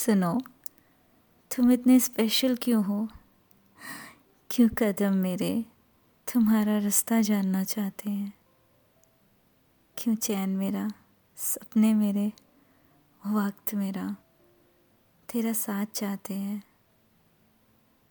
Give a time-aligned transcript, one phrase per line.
[0.00, 0.40] सुनो,
[1.56, 3.08] तुम इतने स्पेशल क्यों हो?
[4.50, 5.64] क्यों कदम मेरे
[6.32, 8.32] तुम्हारा रास्ता जानना चाहते हैं?
[9.98, 10.90] क्यों चैन मेरा,
[11.36, 12.32] सपने मेरे,
[13.26, 14.16] वक्त मेरा,
[15.32, 16.62] तेरा साथ चाहते हैं?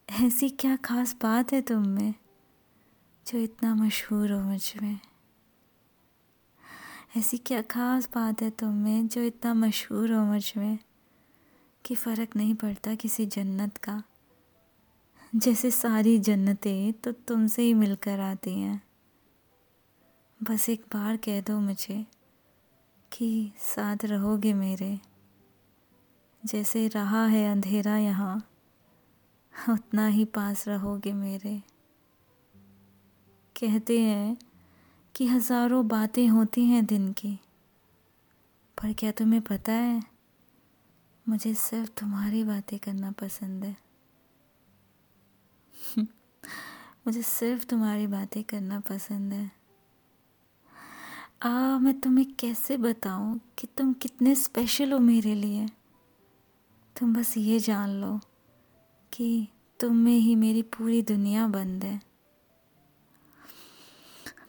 [0.10, 2.14] ऐसी क्या खास बात है तुम में,
[3.28, 5.00] जो इतना मशहूर हो मुझमें?
[7.18, 10.80] ऐसी क्या खास बात है तुम में, जो इतना मशहूर हो मुझमें?
[11.90, 14.02] कि फ़र्क नहीं पड़ता किसी जन्नत का।
[15.34, 18.82] जैसे सारी जन्नतें तो तुमसे ही मिलकर आती हैं।
[20.42, 22.06] बस एक बार कह दो मुझे
[23.12, 25.00] कि साथ रहोगे मेरे।
[26.44, 28.38] जैसे रहा है अंधेरा यहाँ,
[29.70, 31.58] उतना ही पास रहोगे मेरे।
[33.56, 34.38] कहते हैं
[35.16, 37.40] कि हज़ारों बातें होती हैं दिन की,
[38.78, 40.19] पर क्या तुम्हें पता है
[41.30, 43.78] मुझे सिर्फ़ तुम्हारी बातें करना पसंद है।
[47.08, 49.52] मुझे सिर्फ़ तुम्हारी बातें करना पसंद है।
[51.44, 55.68] आ मैं तुम्हें कैसे बताऊँ कि तुम कितने स्पेशल हो मेरे लिए।
[57.00, 58.20] तुम बस ये जान लो
[59.14, 59.48] कि
[59.80, 62.02] तुम में ही मेरी पूरी दुनिया बंद है।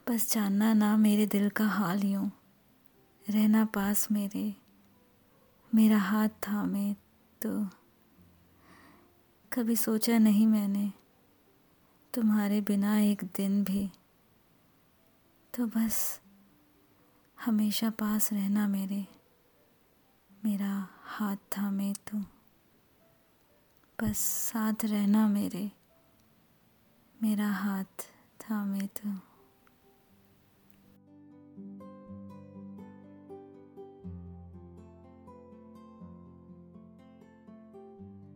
[0.09, 2.31] बस जानना ना मेरे दिल का हाल यूँ।
[3.31, 4.70] रहना पास मेरे।
[5.75, 6.95] मेरा हाथ थामे
[7.43, 7.51] तो
[9.53, 10.93] कभी सोचा नहीं मैंने
[12.15, 13.91] तुम्हारे बिना एक दिन भी।
[15.55, 16.21] तो बस
[17.39, 19.07] हमेशा पास रहना मेरे,
[20.45, 22.19] मेरा हाथ थामे तो।
[23.99, 24.19] बस
[24.53, 25.71] साथ रहना मेरे,
[27.23, 28.09] मेरा हाथ
[28.41, 29.30] थामे तो।